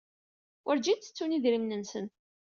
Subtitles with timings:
[0.65, 2.05] Werǧin ttettun idrimen-nsen.